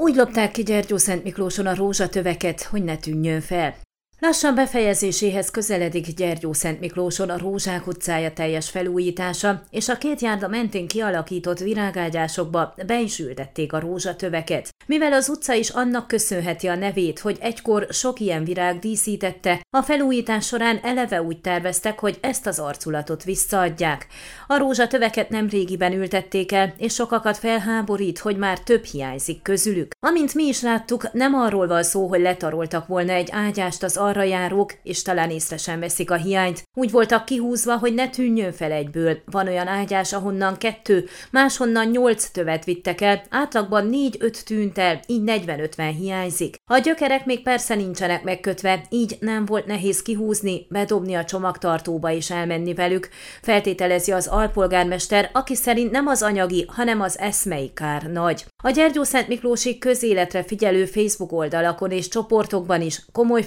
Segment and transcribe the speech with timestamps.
[0.00, 3.74] Úgy lopták ki Gyergyó Szent Miklóson a rózsatöveket, hogy ne tűnjön fel.
[4.20, 10.48] Lassan befejezéséhez közeledik Gyergyó Szent Miklóson a Rózsák utcája teljes felújítása, és a két járda
[10.48, 14.68] mentén kialakított virágágyásokba be is ültették a rózsatöveket.
[14.86, 19.82] Mivel az utca is annak köszönheti a nevét, hogy egykor sok ilyen virág díszítette, a
[19.82, 24.06] felújítás során eleve úgy terveztek, hogy ezt az arculatot visszaadják.
[24.46, 29.92] A rózsatöveket nem régiben ültették el, és sokakat felháborít, hogy már több hiányzik közülük.
[30.06, 34.22] Amint mi is láttuk, nem arról van szó, hogy letaroltak volna egy ágyást az arra
[34.22, 36.62] járók, és talán észre sem veszik a hiányt.
[36.74, 39.18] Úgy voltak kihúzva, hogy ne tűnjön fel egyből.
[39.24, 45.22] Van olyan ágyás, ahonnan kettő, máshonnan nyolc tövet vittek el, átlagban négy-öt tűnt el, így
[45.26, 46.56] 40-50 hiányzik.
[46.70, 52.30] A gyökerek még persze nincsenek megkötve, így nem volt nehéz kihúzni, bedobni a csomagtartóba és
[52.30, 53.08] elmenni velük.
[53.42, 58.44] Feltételezi az alpolgármester, aki szerint nem az anyagi, hanem az eszmei kár nagy.
[58.62, 63.42] A Gyergyó Szent Miklósi közéletre figyelő Facebook oldalakon és csoportokban is komoly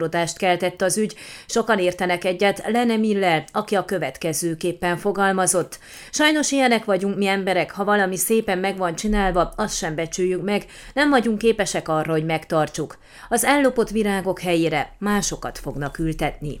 [0.00, 5.78] felháborodást keltett az ügy, sokan értenek egyet Lene Miller, aki a következőképpen fogalmazott.
[6.10, 10.64] Sajnos ilyenek vagyunk mi emberek, ha valami szépen meg van csinálva, azt sem becsüljük meg,
[10.94, 12.98] nem vagyunk képesek arra, hogy megtartsuk.
[13.28, 16.60] Az ellopott virágok helyére másokat fognak ültetni.